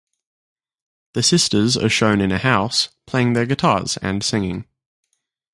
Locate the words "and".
3.97-4.23